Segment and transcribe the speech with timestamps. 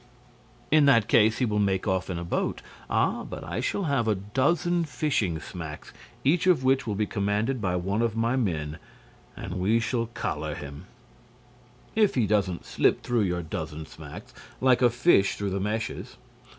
[0.71, 4.07] "In that case, he will make off in a boat." "Ah, but I shall have
[4.07, 5.93] a dozen fishing smacks,
[6.23, 8.79] each of which will be commanded by one of my men,
[9.37, 10.87] and we shall collar him—"
[11.93, 16.17] "If he doesn't slip through your dozen smacks, like a fish through the meshes."